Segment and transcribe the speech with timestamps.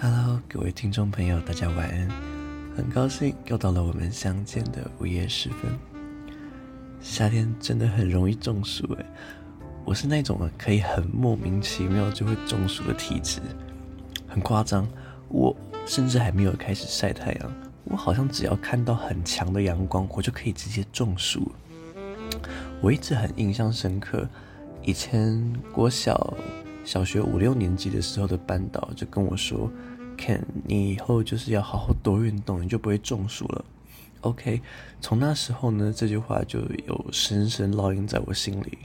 [0.00, 2.08] Hello，各位听众朋友，大家晚安。
[2.76, 5.76] 很高兴又到了我们相见的午夜时分。
[7.00, 9.04] 夏天真的很容易中暑诶，
[9.84, 13.40] 我是那种可以很莫名其妙就会中暑的体质，
[14.28, 14.86] 很夸张。
[15.30, 17.52] 我甚至还没有开始晒太阳，
[17.82, 21.50] 我好像只要看到很强的阳光，我就可以直接中暑。
[22.80, 24.28] 我一直很印象深刻，
[24.80, 26.36] 以前国小。
[26.88, 29.70] 小学五六年级的时候的班导就跟我说
[30.16, 33.62] ：“Ken，你以后就是要好好多运动，你就不会中暑了。”
[34.22, 34.58] OK，
[34.98, 38.78] 从那时候呢，这句话就有深深烙印在我心里。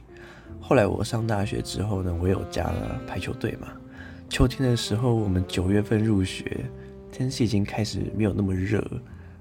[0.60, 3.70] 后来我上大学之后呢，我有加了排球队嘛。
[4.28, 6.66] 秋天的时候，我们九月份入学，
[7.10, 8.86] 天气已经开始没有那么热，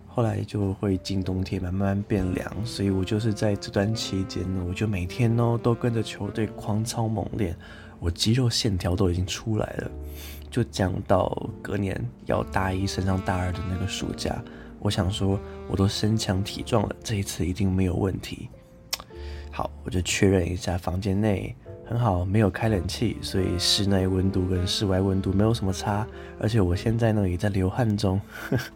[0.07, 2.65] 后来就会进冬天嘛，慢慢变凉。
[2.65, 7.57] 所以我就是在这段期间呢，我就每天哦都跟着球队狂操猛练。
[8.03, 9.91] 我肌肉线条都已经出来了，
[10.51, 14.43] 就讲到隔年要大一升上大二的那个暑假，
[14.81, 18.49] 我想说我都身强体壮了，这一次一定没有问题。
[19.53, 21.55] 好，我就确认一下房间内
[21.87, 26.05] 很好，没有开冷气，所以室内温度跟室外温度没有什么差，
[26.41, 28.21] 而且我现在呢也在流汗中，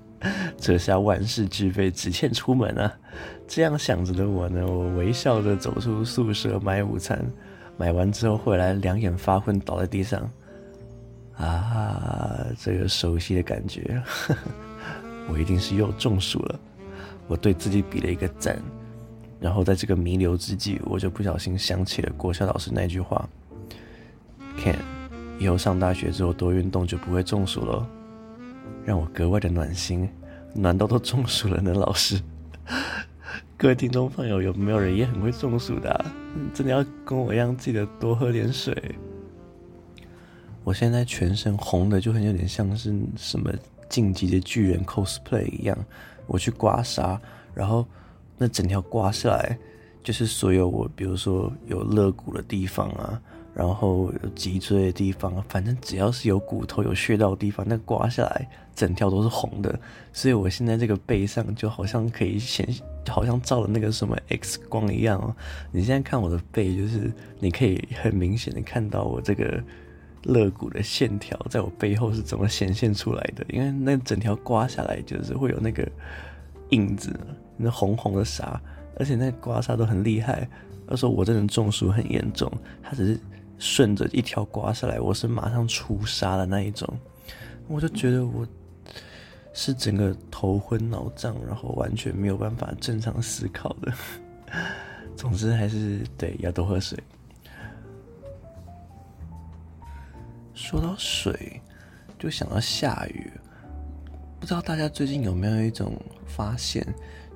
[0.57, 2.97] 这下万事俱备，只欠出门啊！
[3.49, 7.25] 这样想着的我呢，我微笑着走出宿舍买午餐。
[7.77, 10.31] 买完之后回来，两眼发昏，倒在地上。
[11.37, 14.41] 啊，这个熟悉的感觉，呵呵，
[15.29, 16.59] 我一定是又中暑了。
[17.29, 18.59] 我对自己比了一个赞，
[19.39, 23.29] 然后在这个弥留之际，我就不小心想起了国小老师那句话
[24.59, 24.77] ：“Ken，
[25.39, 27.87] 以后上大学之后多运动就不会中暑了。”
[28.87, 30.09] 让我格外的暖心，
[30.55, 32.19] 暖到都中暑了呢，老师。
[33.59, 36.05] 各位听众朋友，有没有人也很会中暑的？
[36.53, 38.77] 真的要跟我一样，记得多喝点水。
[40.63, 43.51] 我现在全身红的，就很有点像是什么
[43.89, 45.77] 进击的巨人 cosplay 一样。
[46.27, 47.19] 我去刮痧，
[47.55, 47.87] 然后
[48.37, 49.59] 那整条刮下来，
[50.03, 53.19] 就是所有我，比如说有肋骨的地方啊。
[53.55, 59.81] 然后有脊椎的地方，反正只要是有骨头、有穴道的地方，那刮下来整条都是红的。
[60.13, 62.69] 所以我现在这个背上就好像可以显，
[63.09, 65.35] 好像照了那个什么 X 光一样哦。
[65.73, 69.63] 你现在看我的背，就是你可以很明显的看到我这个
[70.25, 73.45] 肋骨的线条在我背后是怎么显现出来的。
[73.49, 75.89] 因为那整条刮下来就是会有那个
[76.71, 77.19] 印子，
[77.57, 78.59] 那红红的痧，
[78.99, 80.49] 而且那刮痧都很厉害。
[80.89, 82.51] 他说我这人中暑很严重，
[82.83, 83.21] 他只是。
[83.59, 86.87] 顺着一条刮下来，我是马上出痧的那一种，
[87.69, 88.47] 我就觉得我
[89.59, 93.91] 是整个头昏脑胀，然后完全没有办法正常思考的。
[95.17, 97.03] 总之还是对，要多喝水。
[100.53, 101.59] 说到水，
[102.19, 103.33] 就想到下雨，
[104.39, 105.95] 不知道大家最近有没有一种
[106.27, 106.87] 发现，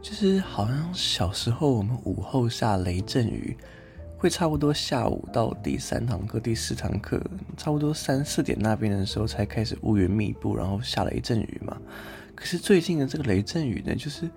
[0.02, 3.56] 就是好像小时候我们午后下雷阵雨。
[4.20, 7.18] 会差不多下午到第三堂课、第四堂课，
[7.56, 11.74] 差不多三四点那边的时候才开始乌云密布，然后下了一阵雨嘛。
[12.34, 14.28] 可是最近的这个雷阵雨呢，就是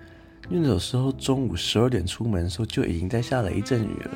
[0.50, 4.12] 因为有时候中午十二点出门的时候就已经在下雷阵雨了，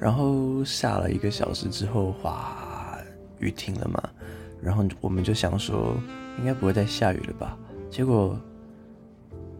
[0.00, 2.98] 然后下了一个小时之后，哗，
[3.38, 4.02] 雨停了嘛，
[4.60, 5.96] 然后我们就想说
[6.40, 7.56] 应该不会再下雨了吧，
[7.88, 8.36] 结果。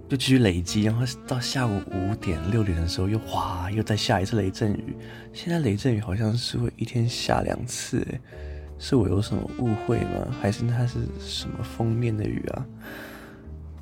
[0.09, 4.97] 就继续累积，然后到下午五点六点的时候又哗，又再下一次雷阵雨。
[5.35, 8.07] 现在雷阵雨好像是会一天下两次，
[8.79, 10.35] 是我有什么误会吗？
[10.41, 12.67] 还是它是什么封面的雨啊？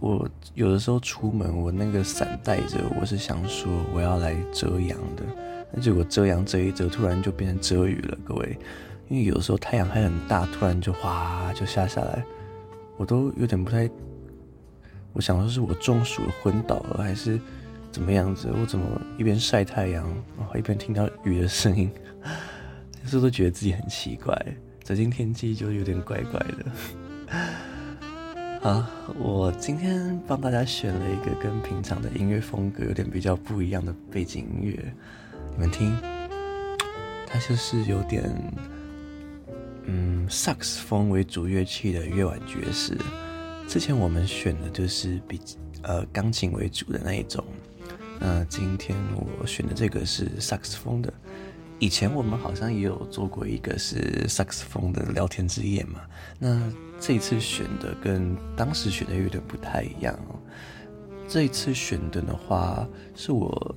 [0.01, 5.23] 我有的时候出门，我那个伞带着，我是想说我要来遮阳的，
[5.73, 8.59] 那结果遮阳遮一遮，突然就变成遮雨了，各位。
[9.09, 12.25] 因为有的时候太阳还很大，突然就哗就下下来，
[12.97, 13.89] 我都有点不太。
[15.17, 17.41] 我想说是我中暑昏倒了，还是
[17.91, 18.53] 怎么样子？
[18.55, 18.85] 我怎么
[19.17, 20.05] 一边晒太阳，
[20.37, 21.91] 然后一边听到雨的声音？
[23.03, 24.37] 有时候都觉得自己很奇怪。
[24.85, 26.67] 最近天气就有点怪怪的。
[28.61, 28.85] 好，
[29.19, 34.93] 我今天帮大家选了一个跟平常的音乐风格有点比较不一样的背景音乐，
[35.55, 35.97] 你们听，
[37.27, 38.31] 它就是有点
[39.87, 42.99] 嗯萨克斯风为主乐器的夜晚爵士。
[43.67, 45.41] 之前我们选的就是比
[45.83, 47.45] 呃钢琴为主的那一种，
[48.21, 48.97] 那今天
[49.41, 51.13] 我选的这个是萨克斯风的。
[51.79, 56.01] 以前我们好像也有做过一个是萨克斯风的聊天之夜嘛，
[56.39, 60.39] 那这一次选的跟当时选的有点不太一样哦。
[61.29, 63.77] 这一次选的的话，是我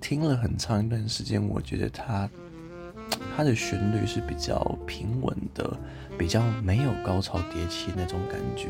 [0.00, 2.30] 听了很长一段时间，我觉得它
[3.36, 5.78] 它的旋律是比较平稳的，
[6.16, 8.68] 比较没有高潮迭起那种感觉。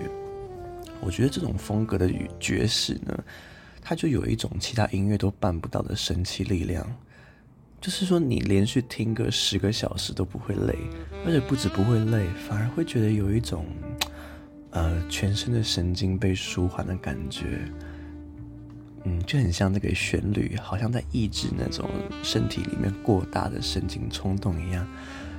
[1.00, 2.10] 我觉得这种风格的
[2.40, 3.24] 爵士呢，
[3.80, 6.86] 它就有一种其他音乐都办不到的神奇力量，
[7.80, 10.76] 就是说你连续听个十个小时都不会累，
[11.24, 13.64] 而且不止不会累，反而会觉得有一种，
[14.70, 17.44] 呃，全身的神经被舒缓的感觉。
[19.04, 21.88] 嗯，就很像那个旋律，好像在抑制那种
[22.24, 24.84] 身体里面过大的神经冲动一样，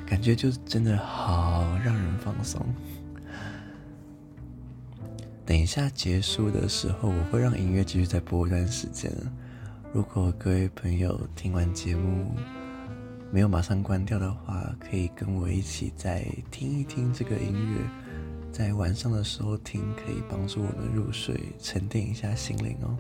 [0.06, 2.66] 感觉就真的好让人放松。
[5.48, 9.10] 等一下结束的时候，我会让音乐继续再播一段时间。
[9.94, 12.36] 如果各位朋友听完节目
[13.32, 17.80] 没有马上关掉的话，可以跟我一起再听一听这个音乐，
[18.52, 22.98] 在晚上的时候听，可以帮助我们入睡，沉淀一下心灵哦。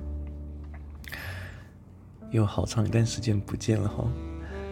[2.31, 4.09] 有好长一段时间不见了哈，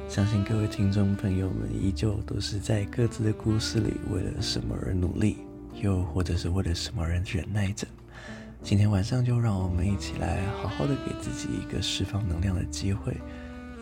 [0.08, 5.40] 相信各位听众朋友们依旧都是在各自的故事里为了什么而努力，
[5.82, 7.88] 又或者是为了什么人忍耐着。
[8.64, 13.16] 今天晚上就让我们一起来好好的给自己一个释放能量的机会，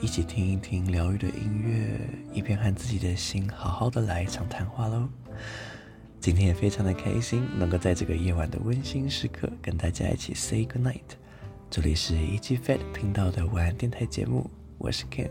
[0.01, 1.99] 一起听一听疗愈的音乐，
[2.33, 5.07] 一边和自己的心好好的来一场谈话喽。
[6.19, 11.17] 今天也非常的开心，能够在这个夜晚的温馨时刻跟大家一起 say good night。
[11.69, 15.29] 这里是 EG Fat 频道的晚安电台节目，我是 Ken，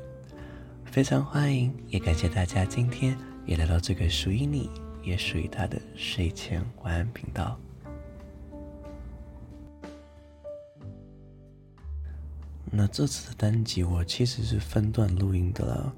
[0.85, 3.17] 非常欢迎，也感谢大家今天
[3.47, 4.71] 也来到这个属于你，
[5.03, 7.59] 也属于他的睡前晚安频道。
[12.75, 15.93] 那这次的单集我其实是分段录音的啦，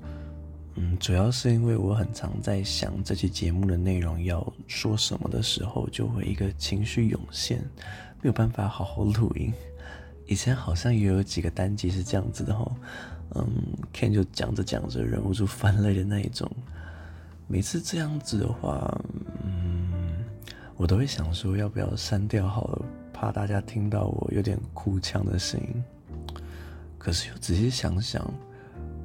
[0.74, 7.58] 嗯，主要是因为我很常在想这期节目的内容要说什么的时候，就会一个情绪涌现，
[8.20, 9.52] 没有办法好好录音。
[10.26, 12.76] 以前好像也有几个单集是这样子的哈，
[13.36, 13.46] 嗯
[13.92, 16.50] ，Ken 就讲着讲着忍不住翻泪的那一种。
[17.46, 19.00] 每次这样子的话，
[19.44, 20.24] 嗯，
[20.76, 25.84] 我都会想说要不要删掉好了，怕大家听到我有点哭腔的声音。
[26.98, 28.32] 可是又仔细想想，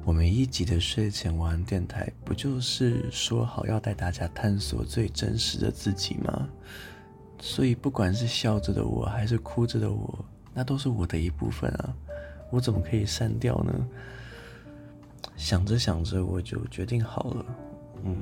[0.04, 6.48] 我们一集的睡前晚安电台不就是说好要带大家探索最真实的自己吗？
[7.38, 10.24] 所以不管是笑着的我还是哭着的我。
[10.52, 11.94] 那都是我的一部分啊，
[12.50, 13.72] 我怎么可以删掉呢？
[15.36, 17.44] 想着想着，我就决定好了，
[18.04, 18.16] 嗯，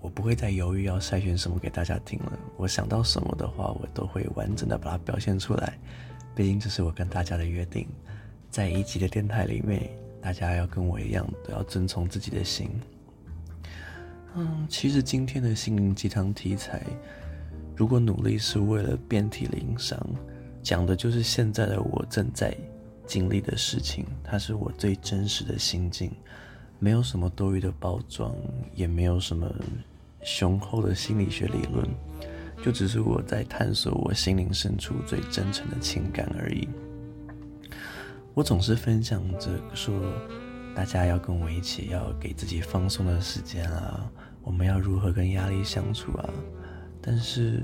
[0.00, 2.38] 我不会再犹豫要筛选什么给大家听了。
[2.56, 5.78] 我想到什么的话，我都会完整的把它表现出来。
[6.34, 7.86] 毕竟这是我跟大家的约定，
[8.50, 9.90] 在一级的电台里面，
[10.20, 12.70] 大家要跟我一样，都要遵从自己的心。
[14.34, 16.82] 嗯，其实今天的心灵鸡汤题材，
[17.76, 19.98] 如果努力是为了遍体鳞伤。
[20.62, 22.56] 讲的就是现在的我正在
[23.04, 26.12] 经历的事情，它是我最真实的心境，
[26.82, 28.34] 没有什么多余的包装，
[28.74, 29.48] 也没有什么
[30.24, 31.88] 雄厚的心理学理论，
[32.60, 36.68] 就只是我在探索我心灵深处最真诚的情感而已。
[38.34, 39.94] 我总是分享着说，
[40.74, 44.10] 大家要跟我一起，要给自己放松的时间啊，
[44.42, 46.28] 我们要如何跟压力相处啊，
[47.00, 47.60] 但是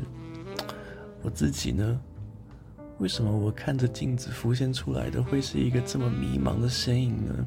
[1.23, 2.01] 我自己呢？
[2.99, 7.47] 为什么我看着镜子浮现出来的会是一个这么迷茫的身影呢？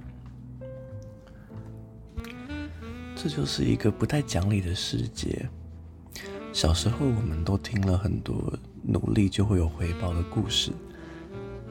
[3.24, 5.48] 这就是一个不太讲理的世界。
[6.52, 8.52] 小时候我们都听了很多
[8.82, 10.72] 努力就会有回报的故事，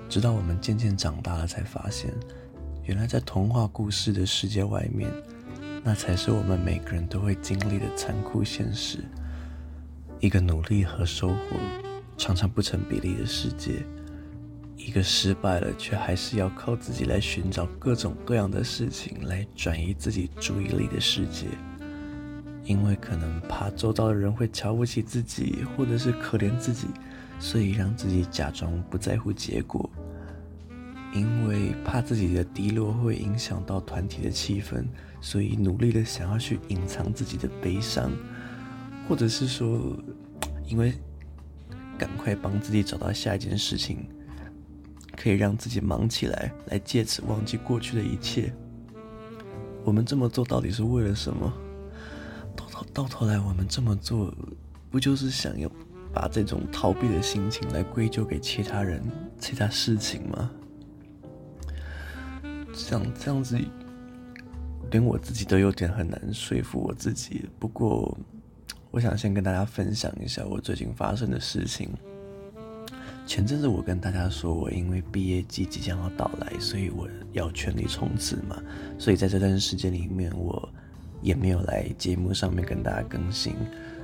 [0.09, 2.09] 直到我们渐渐长大了，才发现，
[2.85, 5.11] 原来在童话故事的世界外面，
[5.83, 8.99] 那才是我们每个人都会经历的残酷现实。
[10.21, 11.37] 一个努力和收获。
[12.17, 13.83] 常常不成比例的世界，
[14.87, 21.47] 一个失败了却还是要靠自己来寻找各种各样的事情来转移自己注意力的世界，
[22.65, 26.89] 因为可能怕周遭的人会瞧不起自己，或者是可怜自己，
[27.39, 29.89] 所以让自己假装不在乎结果，
[31.13, 34.85] 因为怕自己的低落会影响到团体的气氛，
[35.21, 38.11] 所以努力的想要去隐藏自己的悲伤，
[39.09, 39.97] 或者是说，
[40.67, 40.95] 因为。
[41.99, 44.09] 赶快帮自己找到下一件事情，
[45.17, 48.53] 可以让自己忙起来，来借此忘记过去的一切。
[49.85, 51.53] 我们这么做到底是为了什么？
[52.57, 54.35] 到头到头来，我们这么做，
[54.91, 55.71] 不就是想要
[56.13, 59.03] 把这种逃避的心情来归咎给其他人、
[59.39, 60.51] 其他事情吗？
[62.73, 63.59] 这样这样子，
[64.91, 67.49] 连我自己都有点很难说服我自己。
[67.59, 68.17] 不过。
[68.93, 71.89] 我想先跟大家分享一下我最近发生的事情。
[73.31, 78.61] 前阵子我跟大家说，我因为毕业季即将要到来，所以我要全力冲刺嘛。
[78.99, 80.69] 所以在这段时间里面，我
[81.23, 83.55] 也没有来节目上面跟大家更新。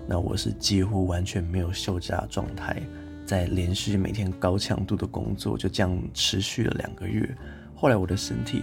[0.06, 2.80] 那我是几乎完全没有休假状态，
[3.25, 7.28] 在连续每天高强度的工作，就这样持续了两个月。
[7.75, 8.62] 后来我的身体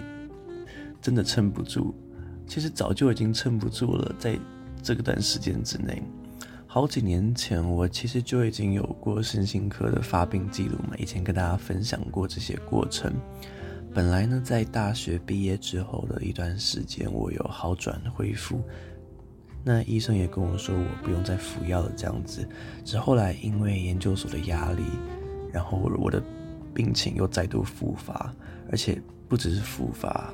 [1.02, 1.94] 真的撑不住，
[2.48, 4.40] 其实早就已经撑不住了，在
[4.82, 6.02] 这个段时间之内。
[6.74, 13.14] 好几年前，我其实就已经有过身心科的发病记录嘛，以前跟大家分享过这些过程。
[13.94, 18.60] 本来呢，在大学毕业之后的一段时间，我有好转恢复，
[19.64, 22.44] 那医生也跟我说我不用再服药了，这样子。
[22.84, 24.82] 只后来因为研究所的压力，
[25.52, 26.20] 然后我的
[26.74, 28.34] 病情又再度复发，
[28.72, 29.00] 而且
[29.30, 30.34] 不只是复发，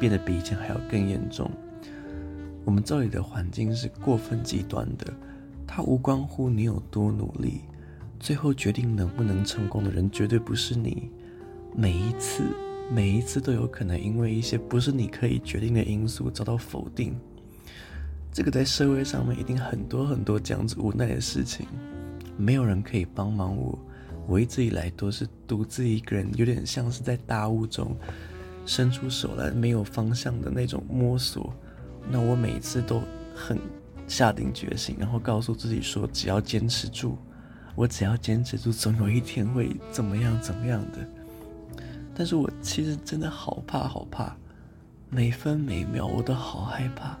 [0.00, 1.50] 变得比以前还要更严重。
[2.64, 5.12] 我们这里的环境是过分极端的。
[5.76, 7.62] 它无关乎你有多努力，
[8.20, 11.10] 最后决定能不能成功的人绝对不是你。
[11.74, 12.44] 每一次，
[12.92, 17.18] 每一次都有可能因为一些不是你可以决定的因素遭到否定。
[18.32, 21.66] 这个在社会上面一定很多很多这样子无奈的事情，
[22.36, 23.76] 没有人可以帮忙我。
[24.28, 27.96] 我一直以来都是独自一个人，有点像是在大雾中
[28.64, 31.52] 伸出手来没有方向的那种摸索。
[32.08, 33.02] 那我每一次都
[33.34, 33.58] 很。
[34.06, 37.16] 下定决心，然后告诉自己说：“只要坚持住，
[37.74, 40.98] 我只要坚持住，总有一天会怎么样怎么样的。”
[42.16, 44.36] 但是我其实真的好怕好怕，
[45.10, 47.18] 每分每秒我都好害怕，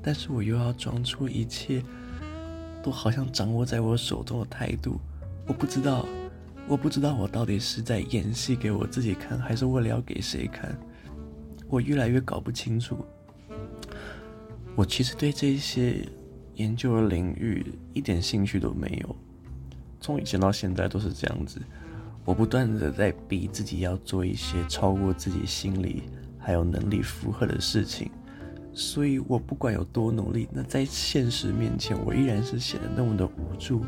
[0.00, 1.82] 但是我又要装出一切
[2.82, 5.00] 都好像掌握在我手中的态度。
[5.46, 6.06] 我不知道，
[6.68, 10.72] 我不知道我到底是在演戏给我自己看，还是为了要给谁看？
[11.68, 13.04] 我越来越搞不清楚。
[14.74, 16.06] 我其实对这些
[16.54, 19.16] 研究的领域一点兴趣都没有，
[20.00, 21.60] 从以前到现在都是这样子。
[22.24, 26.04] 我不断的在逼自己要做一些超过自己心理
[26.38, 28.10] 还有能力负荷的事情，
[28.72, 33.84] 所以我不管有多努力，那在现实面前，我依然是显得那么的无助。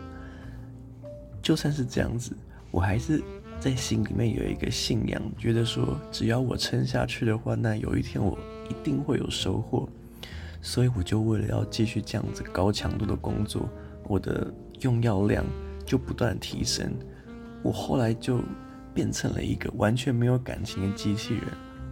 [1.40, 2.36] 就算是这样子，
[2.70, 3.22] 我还是
[3.60, 8.38] 在心里面有一个信仰，觉得说只要我撑下去的话，那有一天我
[8.68, 9.88] 一定会有收获。
[10.64, 13.68] 所以我就为了要继续这样子高强度的工作，
[14.08, 15.44] 我的用药量
[15.84, 16.90] 就不断提升。
[17.62, 18.40] 我后来就
[18.94, 21.44] 变成了一个完全没有感情的机器人。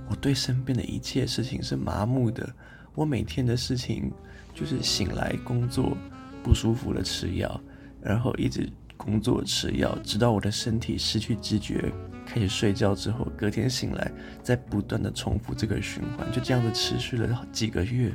[0.08, 2.50] 我对身边的一切事情是麻木的。
[2.94, 4.10] 我每天的事情
[4.54, 5.94] 就是醒来工作，
[6.42, 7.60] 不舒服了吃药，
[8.00, 11.92] 然后一直工作吃药，直到我的身体失去知觉，
[12.24, 14.10] 开始睡觉之后，隔天醒来，
[14.42, 18.10] 再不断的重复这个循环，就这样子持续了几个月。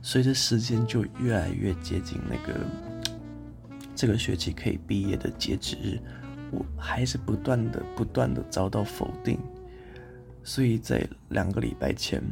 [0.00, 2.60] 随着时间就越来越接近那个
[3.94, 5.98] 这个学期可以毕业的截止日，
[6.50, 9.38] 我还是不断的不断的遭到否定。
[10.44, 12.22] 所以在两个礼拜前，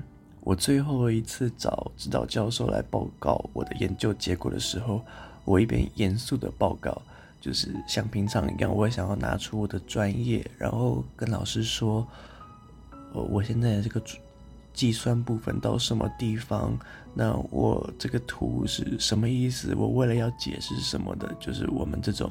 [0.40, 5.02] 我最后一次找指导教授来报告我的研究结果的时候，
[5.44, 7.02] 我一边严肃的报告，
[7.40, 12.06] 就是像平常一样，我也想要拿出我的专业，然后跟老师说，
[13.12, 14.00] 呃，我现在这个
[14.76, 16.78] 计算部分到什么地方？
[17.14, 19.74] 那我这个图是什么意思？
[19.74, 22.30] 我为了要解释什么的，就是我们这种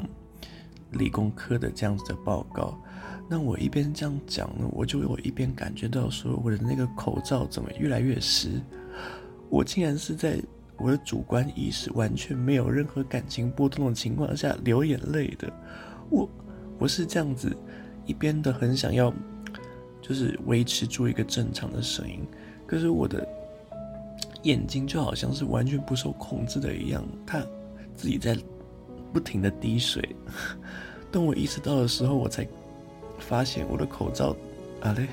[0.91, 2.79] 理工科的这样子的报告。
[3.27, 8.61] 那我一边这样讲呢，我就我一边感觉到说，我的那个口罩怎么越来越湿？
[9.49, 10.39] 我竟然是在
[10.77, 15.51] 我的主观意识完全没有任何感情波动的情况下流眼泪的。
[16.11, 16.29] 我
[16.77, 17.57] 我是这样子
[18.05, 19.11] 一边的很想要。
[20.07, 22.23] 就是维持住一个正常的声音，
[22.67, 23.27] 可是我的
[24.43, 27.39] 眼睛就好像是完全不受控制的一样，它
[27.95, 28.37] 自己在
[29.11, 30.15] 不停的滴水。
[31.11, 32.47] 等我意识到的时候，我才
[33.17, 34.35] 发现我的口罩
[34.79, 35.07] 啊嘞，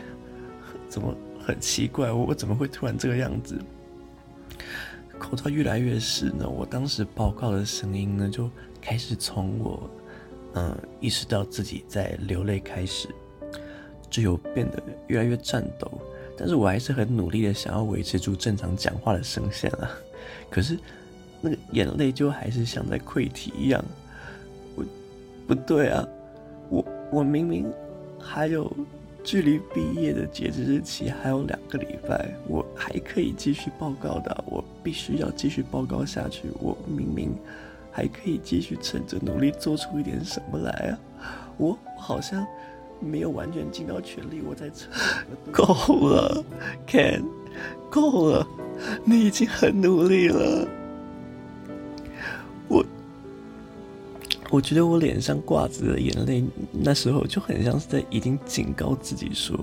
[0.90, 2.12] 怎么很奇怪？
[2.12, 3.58] 我我怎么会突然这个样子？
[5.18, 8.50] 口罩越来越湿呢，我当时报告的声音呢，就
[8.82, 9.90] 开始从我
[10.52, 13.08] 嗯意识到自己在流泪开始。
[14.12, 15.90] 就有变得越来越颤抖，
[16.36, 19.90] 但是我还是很努力的想要维持住正常讲话的声线啊。
[20.50, 20.78] 可是
[21.40, 23.82] 那个眼泪就还是像在溃堤一样。
[24.76, 24.84] 我
[25.48, 26.06] 不对啊，
[26.68, 27.72] 我我明明
[28.20, 28.70] 还有
[29.24, 36.50] 距离毕业的截止日期还有两个礼拜，我还可以继续报告的，我必须要继续报告下去。
[36.60, 37.34] 我明明
[37.90, 41.00] 还可以继续趁着努力做出一点什么来啊，
[41.56, 42.46] 我好像。
[43.04, 44.88] 没有完全尽到全力，我在撑。
[45.50, 45.64] 够
[46.08, 46.44] 了
[46.86, 47.22] ，Ken，
[47.90, 48.46] 够了，
[49.04, 50.68] 你已经很努力了。
[52.68, 52.84] 我，
[54.50, 59.58] 我觉得我脸上挂着的眼泪，那时候就很像是在已经警告自己说，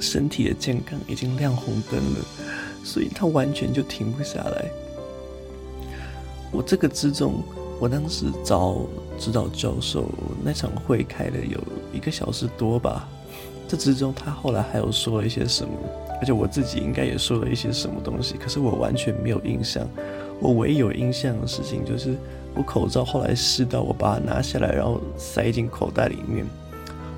[0.00, 2.20] 身体的健康已经亮红灯了。
[2.82, 4.70] 所以他完全就停不下来。
[6.52, 7.42] 我这个之中，
[7.80, 8.86] 我当时找
[9.18, 10.08] 指导教授
[10.42, 11.58] 那场会开了有
[11.92, 13.08] 一个小时多吧。
[13.66, 15.72] 这之中，他后来还有说了一些什么，
[16.20, 19.88] 而且我自己应该也说了一些什么东西，可是我完全没有印象。
[20.38, 22.14] 我唯一有印象的事情就是，
[22.54, 26.44] 我口罩后来湿到，我把它拿下来，然后塞进口袋里面。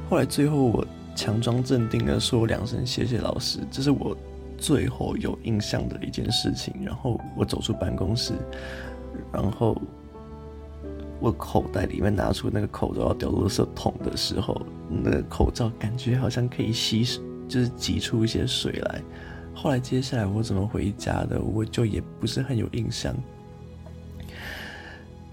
[0.09, 0.87] 后来最后我
[1.17, 4.17] 强装镇定的说两声谢谢老师，这是我
[4.57, 6.73] 最后有印象的一件事情。
[6.85, 8.35] 然后我走出办公室，
[9.33, 9.77] 然后
[11.21, 17.05] 我口袋里面拿出那个口罩要掉垃圾桶的时候，那个口罩感觉好像可以吸，
[17.49, 19.03] 就是挤出一些水来。
[19.55, 23.17] 后来接下来我怎么回家的，我就也不是很有印象。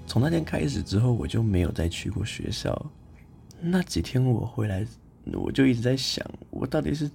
[0.08, 2.74] 从那天开始之后，我就没有再去过学校。
[3.60, 4.86] 那几天我回来，
[5.34, 7.10] 我就一直在想，我到底是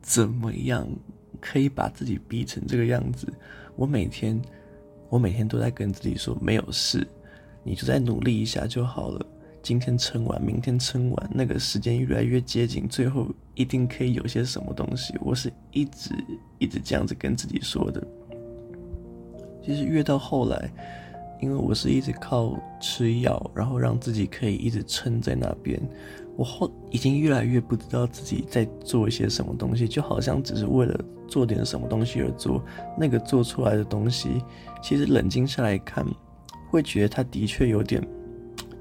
[0.00, 0.86] 怎么样
[1.40, 3.26] 可以把自己逼成这个样子？
[3.76, 4.40] 我每天，
[5.08, 7.06] 我每天都在跟自己说，没有事，
[7.62, 9.26] 你就再努力一下就好了。
[9.62, 15.14] 今天撑完，明天撑完，那个时间越来越接近，最后一定可以有些什么东西。
[15.20, 16.10] 我是一直
[16.58, 18.02] 一直这样子跟自己说的。
[19.64, 20.70] 其实越到后来。
[21.40, 25.76] 因为我是一直靠吃药，然后让自己可以一直撑在那边。
[26.36, 32.62] 我后已经越来越不知道自己在做一些什么东西，就好像只是为了做点什么东西而做。
[32.96, 34.40] 那个做出来的东西，
[34.80, 36.06] 其实冷静下来看，
[36.72, 38.02] 会觉得它的确有点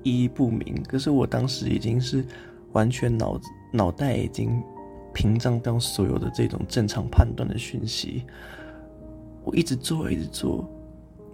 [0.01, 0.81] 意义不明。
[0.87, 2.25] 可是我当时已经是
[2.71, 3.39] 完全脑
[3.71, 4.63] 脑袋已经
[5.13, 8.23] 屏障掉所有的这种正常判断的讯息。
[9.43, 10.67] 我一直做，一直做，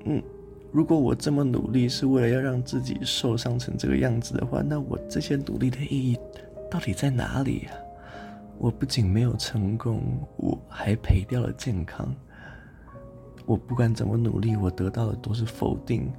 [0.06, 0.22] 嗯。
[0.70, 6.18] 如果我这么努力是为了要让自己受伤成这个样子的话，那我这些努力的意义
[6.70, 7.72] 到底在哪里啊？
[8.60, 10.02] 我不仅没有成功，
[10.36, 12.14] 我还赔掉了健康。
[13.46, 16.12] 我不管怎么努力，我得到的都是否定，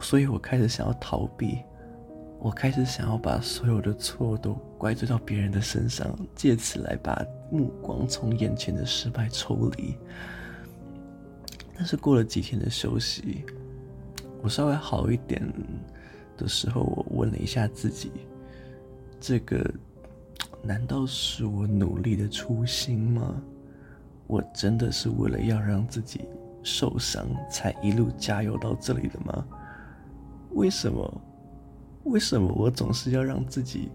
[0.00, 1.58] 所以我开始想要逃避，
[2.38, 9.96] 我开始想要把所有的错都怪罪到别人的身上，借此来把目光从眼前的失败抽离。
[11.74, 13.44] 但是过了几天的休息。
[14.42, 15.42] 我稍微好一点
[16.36, 18.12] 的时候，我问了一下自己：
[19.18, 19.68] 这个
[20.62, 23.42] 难道是我努力的初心吗？
[24.28, 26.20] 我真的是为了要让自己
[26.62, 29.44] 受伤才一路加油到这里的吗？
[30.50, 31.20] 为什么？
[32.04, 33.90] 为什么我总是要让自己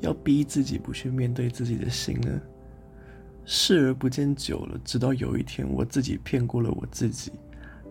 [0.00, 2.40] 要逼自己不去面对自己的心呢？
[3.46, 7.32] 视而不见久了，直到有一天我自己骗过了我自己。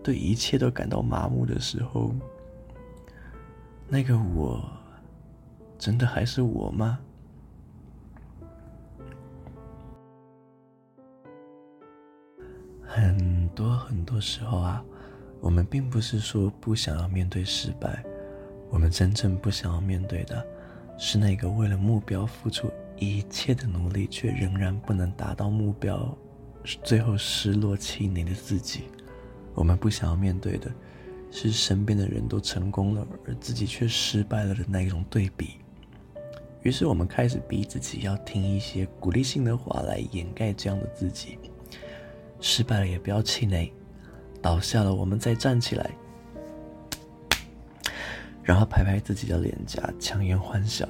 [0.04, 2.14] 对一切都感到麻木的时候，
[3.88, 4.62] 那个我，
[5.80, 7.00] 真的还是我吗？
[12.86, 14.84] 很多很多时候啊，
[15.44, 18.02] 我们并不是说不想要面对失败，
[18.70, 20.44] 我们真正不想要面对的，
[20.98, 26.18] 是那个为了目标付出一切的努力，却仍然不能达到目标，
[26.82, 28.86] 最后失落气馁的自己。
[29.54, 30.72] 我们不想要面对的，
[31.30, 35.56] 是身边的人都成功了，而自己却失败了的那一种对比。
[36.62, 41.38] 于是我们开始逼自己要听一些鼓励性的话来掩盖这样的自己。
[42.40, 43.74] 失败了也不要气馁，
[44.44, 45.90] 倒下了我们再站起来，
[48.44, 50.88] 然后拍拍自己的脸颊，强颜欢笑。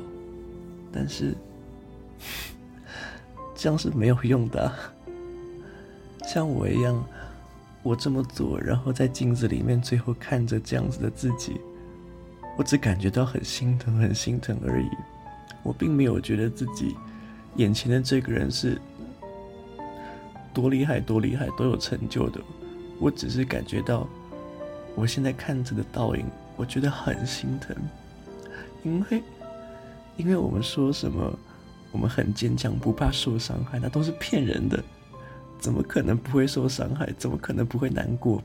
[0.92, 1.34] 但是
[3.56, 4.70] 这样是没有用的，
[6.26, 7.02] 像我一样。
[7.86, 11.60] 我这么做，然后在镜子里面，最后看着这样子的自己，
[12.58, 14.88] 我只感觉到很心疼，很心疼而已。
[15.64, 16.96] 我并没有觉得自己
[17.58, 18.80] 眼前的这个人是
[20.54, 22.40] 多厉害、多厉害、多有成就的。
[23.04, 24.08] 我只是感觉到，
[24.96, 27.76] 我现在看着的倒影，我觉得很心疼，
[28.82, 29.22] 因为，
[30.16, 31.38] 因为我们说什么，
[31.92, 34.82] 我们很坚强，不怕受伤害，那都是骗人的。
[35.60, 37.12] 怎么可能不会受伤害？
[37.18, 38.42] 怎么可能不会难过？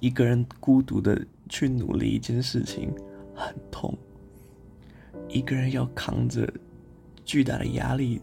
[0.00, 2.92] 一个人孤独的去努力一件事情
[3.34, 3.96] 很痛，
[5.30, 6.46] 一个人要扛着
[7.24, 8.20] 巨大的压力，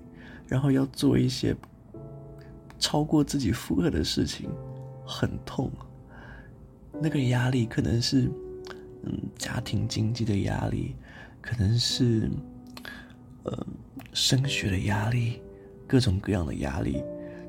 [0.48, 1.56] 然后要做一些
[2.78, 4.48] 超过自己负荷的事情，
[5.06, 5.72] 很痛。
[7.00, 8.30] 那个压力可能是
[9.04, 10.96] 嗯家庭经济的压力，
[11.42, 12.30] 可能是
[13.44, 13.66] 呃
[14.14, 15.42] 升学的压力，
[15.88, 17.04] 各种各样的压力。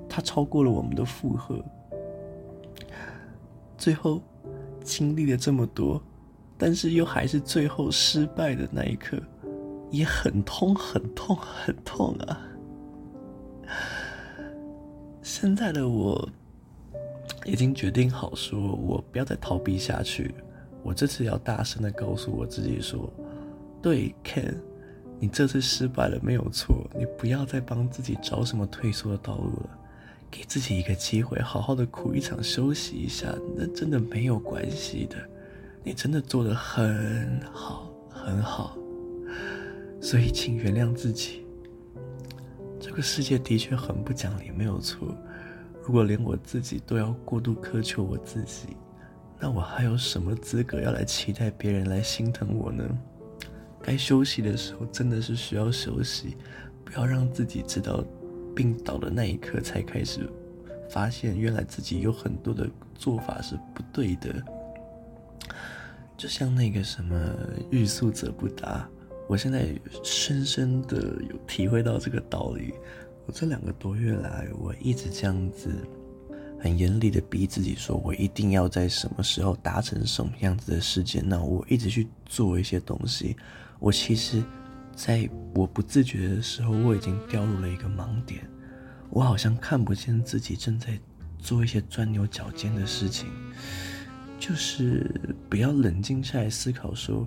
[0.08, 1.64] 它超过了我们的负荷，
[3.78, 4.22] 最后
[4.84, 6.02] 经历了这么多，
[6.58, 9.18] 但是又还是最后失败的那一刻，
[9.90, 12.46] 也很痛，很痛，很痛啊！
[15.22, 16.28] 现在的我
[17.44, 20.34] 已经决定好，说我不要再逃避下去。
[20.82, 23.12] 我这次要大声的告诉我自己说
[23.80, 24.54] ：“对，Ken，
[25.20, 29.78] 你这次失败了没有错，你不要再帮自己找什么退缩的道路了，
[30.30, 35.16] 给自己一个机会，好好的哭一场，休息一下，那真的没有关系的。
[35.84, 38.76] 你真的做得很好，很好，
[40.00, 41.46] 所以请原谅自己。
[42.80, 45.16] 这个世界的确很不讲理，没有错。”
[45.84, 48.76] 如果连我自己都要过度苛求我自己，
[49.40, 52.84] 那我还有什么资格要来期待别人来心疼我呢？
[53.82, 56.36] 该休息的时候真的是需要休息，
[56.84, 58.04] 不要让自己直到
[58.54, 60.30] 病倒的那一刻才开始
[60.88, 64.40] 发现，原来自己有很多的做法是不对的。
[66.16, 67.34] 就像那个什么
[67.70, 68.88] 欲速则不达，
[69.28, 72.72] 我现在深深的有体会到这个道理。
[73.24, 75.70] 我这两个多月来，我一直这样子，
[76.58, 81.22] 很严厉的逼自己，说我一定要在什么时候达成什么样子的事件。
[81.26, 83.36] 那我一直去做一些东西。
[83.78, 84.42] 我其实，
[84.96, 88.42] 在我不自觉的时候，我已经掉入了一个盲点。
[89.08, 90.98] 我好像看不见自己正在
[91.38, 93.28] 做一些钻牛角尖的事情，
[94.38, 95.08] 就是
[95.48, 97.24] 不要冷静下来思考，说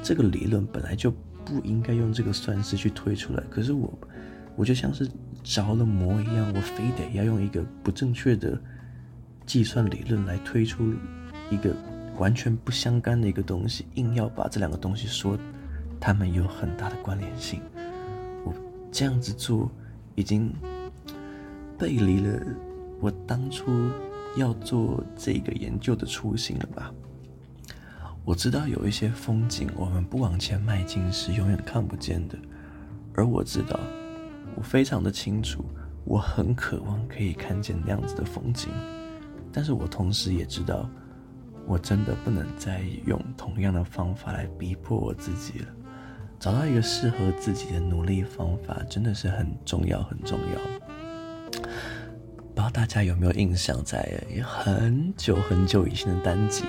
[0.00, 1.10] 这个理论本来就
[1.44, 3.42] 不应该用这个算式去推出来。
[3.50, 3.92] 可是我。
[4.56, 5.10] 我就像是
[5.42, 8.58] 着了魔一样，我非得要用一个不正确的
[9.44, 10.94] 计算理论来推出
[11.50, 11.74] 一个
[12.18, 15.36] 完全不相干的一个东西，硬要把这两个东西说
[16.00, 17.60] 它们有很大的关联性。
[18.44, 18.54] 我
[18.92, 19.70] 这样子做
[20.14, 20.52] 已经
[21.76, 22.40] 背离了
[23.00, 23.90] 我当初
[24.36, 26.94] 要做这个研究的初心了吧？
[28.24, 32.38] 我知道有一些风景，我们不往前迈进是永远看不见的，
[33.14, 33.78] 而我知道。
[34.56, 35.64] 我非常的清楚，
[36.04, 38.68] 我很渴望可以看见那样子的风景，
[39.52, 40.88] 但是我同时也知道，
[41.66, 45.66] 我真的不能再用同样的方法来逼迫我自己了。
[46.38, 51.60] 找到一个适合自己的努力方法，真的是很重要，很重要。
[52.54, 56.64] 不知道大家有没有印象，在很久很久以前的单集，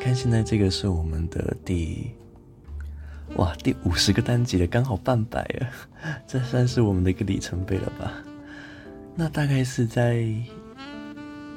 [0.00, 2.10] 看现在这个是我们的第。
[3.36, 6.18] 哇，第五十个单集了，刚好半百啊！
[6.26, 8.12] 这算是我们的一个里程碑了吧？
[9.14, 10.26] 那大概是在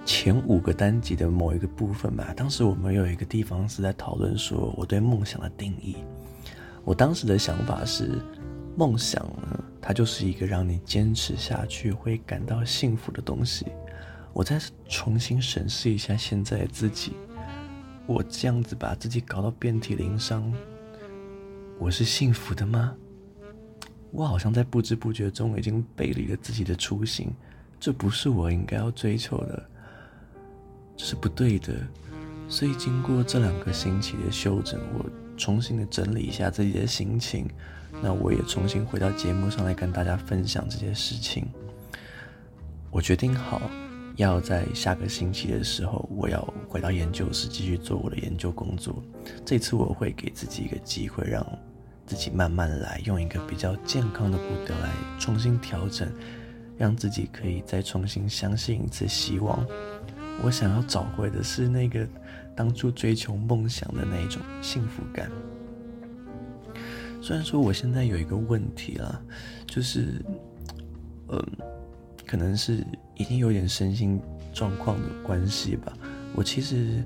[0.06, 2.34] 前五个单集的某一个部分吧。
[2.36, 5.96] 当时我们有一个地方是在讨论说我对梦想的定义。
[6.84, 8.20] 我当时的想法是，
[8.76, 13.66] 梦想呢，它就是一个让你坚持下去会感到幸福的东西。
[14.34, 17.14] 我再重新审视一下现在的自己，
[18.08, 20.52] 我这样子把自己搞到遍体鳞伤。
[21.82, 22.96] 我是幸福的吗？
[24.12, 27.34] 我好像在不知不觉中已经背离了自己的初心，
[27.80, 29.68] 这不是我应该要追求的，
[30.96, 31.74] 这是不对的。
[32.48, 37.50] 所以经过这两个星期的修整，我重新的整理一下自己的心情，
[38.00, 41.48] 那我也重新回到节目上来跟大家分享这些事情。
[42.92, 43.60] 我决定好
[44.18, 49.04] 要在下个星期的时候，我要回到研究室继续做我的研究工作。
[49.44, 51.44] 这次我会给自己一个机会，让。
[52.12, 56.12] 自己慢慢来，用一个比较健康的步调来重新调整，
[56.78, 59.66] 让自己可以再重新相信一次希望。
[60.44, 62.06] 我想要找回的是那个
[62.54, 65.32] 当初追求梦想的那一种幸福感。
[67.22, 69.18] 虽然说我现在有一个问题啦，
[69.66, 70.22] 就是，
[71.30, 71.42] 嗯，
[72.28, 74.20] 可能是已经有点身心
[74.52, 75.94] 状况的关系吧。
[76.36, 77.02] 我其实。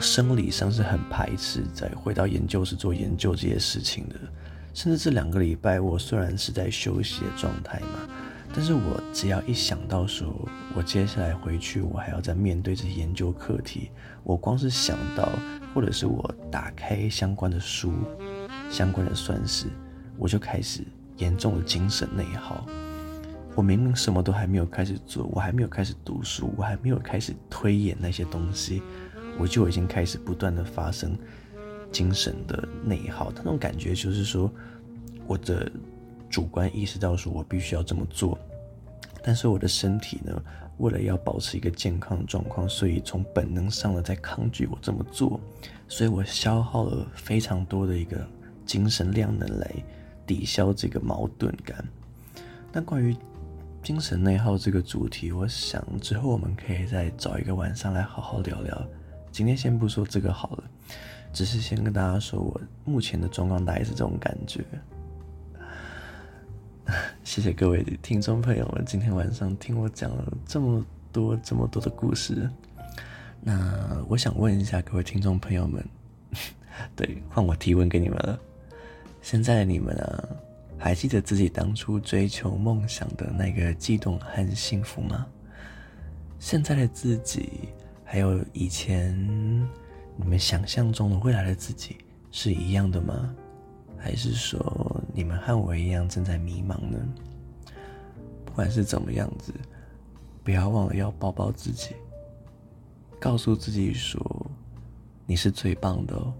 [0.00, 4.14] 生理上是很排斥再回到研究室做研究这些事情的，
[4.72, 8.08] 甚至这两个礼拜我虽然是在休息的状态嘛，
[8.54, 10.32] 但是我只要一想到说
[10.74, 13.90] 我接下来回去我还要再面对这些研究课题，
[14.22, 15.28] 我光是想到
[15.74, 17.92] 或者是我打开相关的书、
[18.70, 19.66] 相关的算式，
[20.16, 20.82] 我就开始
[21.16, 22.64] 严重的精神内耗。
[23.54, 28.80] 我明明什么都还没有开始做，我还没有开始读书，我还没有开始推演那些东西。
[29.38, 31.16] 我就已经开始不断的发生
[31.90, 34.50] 精神的内耗，那种感觉就是说，
[35.26, 35.70] 我的
[36.28, 38.38] 主观意识到说我必须要这么做，
[39.22, 40.42] 但是我的身体呢，
[40.78, 45.40] 为了要保持一个健康状况，所以从本能上的在抗拒我这么做，
[45.88, 48.26] 所以我消耗了非常多的一个
[48.66, 49.70] 精神量能来
[50.26, 51.82] 抵消这个矛盾感。
[52.70, 53.16] 那关于
[53.82, 58.86] 精神内耗这个主题，我想之后我们可以再找一个晚上来好好聊聊。
[59.30, 60.64] 今天先不说这个好了，
[61.32, 64.64] 只是先跟大家说，我目前的状况大概是这种感觉。
[67.22, 72.48] 谢谢各位听众朋友们，今天晚上听我讲了这么多这么多的故事。
[73.40, 75.84] 那我想问一下各位听众朋友们，
[76.96, 78.38] 对，换我提问给你们了。
[79.20, 80.28] 现在的你们啊，
[80.78, 85.26] 还记得自己当初追求梦想的那个悸动和幸福吗？
[86.38, 87.68] 现在的自己，
[88.10, 89.14] 还有以前
[90.16, 91.98] 你们想象中的未来的自己
[92.30, 93.34] 是一样的吗？
[93.98, 96.98] 还是说你们和我一样正在迷茫呢？
[98.46, 99.52] 不管是怎么样子，
[100.42, 101.90] 不要忘了要抱抱自己，
[103.20, 104.50] 告诉自己说
[105.26, 106.32] 你是最棒的哦。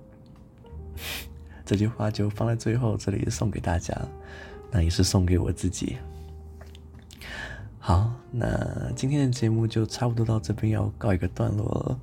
[1.67, 3.95] 这句话就放在最后，这里送给大家，
[4.71, 5.99] 那也是送给我自己。
[7.89, 11.99] 好，那今天的节目就差不多到这边要告一个段落了。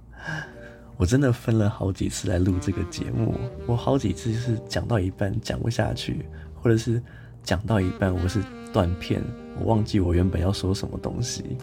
[0.98, 3.36] 我真的分了好几次来录这个节目，
[3.67, 7.00] 我好几次是讲到一半讲不下去，或者是
[7.43, 8.43] 讲到一半我是
[8.74, 9.21] 断片，
[9.60, 11.56] 我忘记我原本要说什么东西。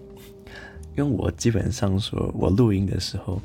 [0.96, 3.42] 因为我基本上说我录音的时候，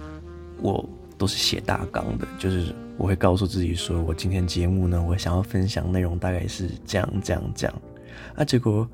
[0.61, 0.87] 我
[1.17, 7.81] 都是写大纲的，就是我会告诉自己说我今天节目呢，我想要分享内容大概是这样这样这样，
[8.35, 8.87] 啊，结果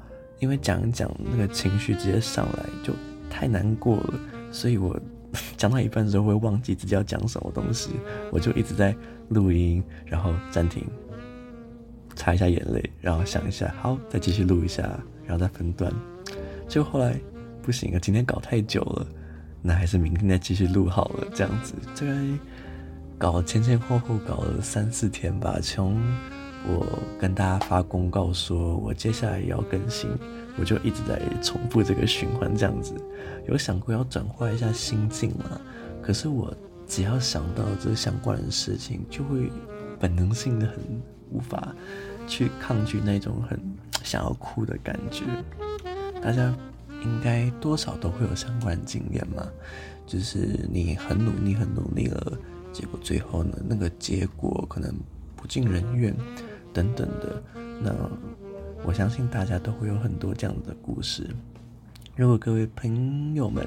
[0.43, 2.93] 因为讲一讲那个情绪直接上来就
[3.29, 4.13] 太难过了，
[4.51, 4.99] 所以我。
[5.57, 7.89] 讲到一半的时候会忘记自己要讲什么东西，
[8.31, 8.95] 我就一直在
[9.29, 10.85] 录音，然后暂停，
[12.15, 14.83] 擦一下眼泪，然后想一下，好，再继续录一下，
[15.25, 15.91] 然后再分段。
[16.67, 17.19] 就后来
[17.63, 19.07] 不行啊，今天搞太久了，
[19.63, 21.27] 那还是明天再继续录好了。
[21.33, 22.15] 这样子，这个
[23.17, 25.99] 搞前前后后搞了三四天吧，从
[26.67, 26.85] 我
[27.19, 30.09] 跟大家发公告说我接下来也要更新。
[30.55, 32.93] 我就一直在重复这个循环，这样子，
[33.47, 35.59] 有想过要转换一下心境吗？
[35.99, 39.51] 可是我只要想到这相关的事情，就会
[39.99, 40.77] 本能性的很
[41.31, 41.73] 无法
[42.27, 43.59] 去抗拒那种很
[44.03, 45.23] 想要哭的感觉。
[46.21, 46.55] 大家
[47.01, 49.43] 应该多少都会有相关经验嘛，
[50.05, 52.37] 就是你很努力、很努力了，
[52.71, 54.93] 结果最后呢，那个结果可能
[55.35, 56.15] 不尽人愿，
[56.73, 57.43] 等等的，
[57.81, 57.93] 那。
[58.85, 61.25] 我相信大家都会有很多这样的故事。
[62.17, 63.65] 如果各位朋友们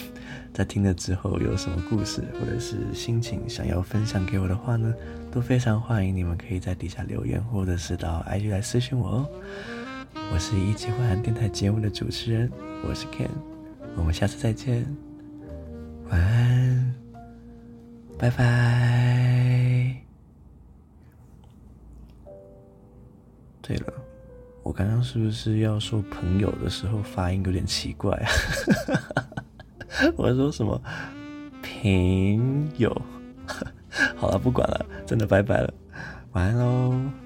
[0.54, 4.90] 在听了之后有什么故事或者是心情想要分享给我的话呢，
[5.30, 9.28] 都非常欢迎你们可以在底下留言，或者是到 IG 来私信我哦。
[10.32, 12.50] 我是一起晚安电台节目的主持人，
[12.88, 13.28] 我是 Ken，
[13.98, 14.86] 我们下次再见，
[16.08, 16.94] 晚安，
[18.18, 19.33] 拜拜。
[23.66, 23.92] 对了。
[24.62, 28.28] 我刚刚是不是要说朋友的时候发音有点奇怪啊？
[30.16, 30.80] 我说什么
[31.62, 32.90] 朋友？
[34.16, 35.72] 好了，不管了，真的拜拜了，
[36.32, 37.23] 晚安喽。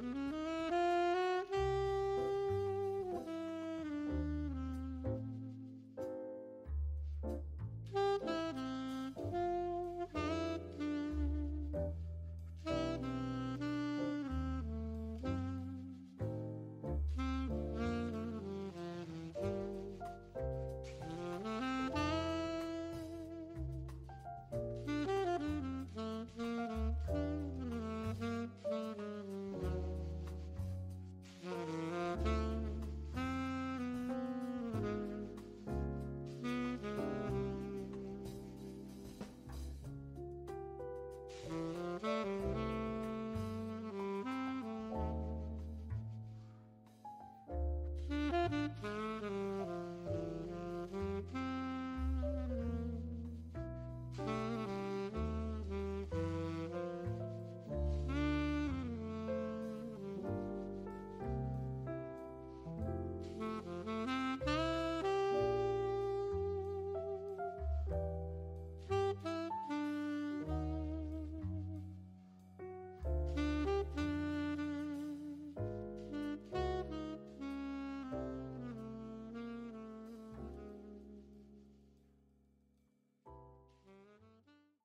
[0.00, 0.47] 嗯。